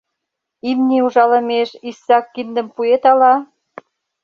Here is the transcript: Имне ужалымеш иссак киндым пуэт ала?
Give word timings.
Имне 0.69 0.97
ужалымеш 1.05 1.69
иссак 1.89 2.25
киндым 2.33 2.67
пуэт 2.75 3.03
ала? 3.11 3.33